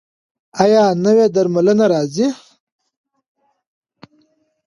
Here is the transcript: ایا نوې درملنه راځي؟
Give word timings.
ایا 0.63 0.83
نوې 1.03 1.25
درملنه 1.35 1.85
راځي؟ 1.93 2.27